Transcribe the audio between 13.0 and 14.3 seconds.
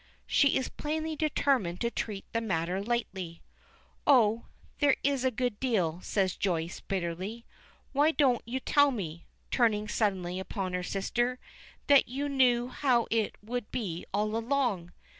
it would be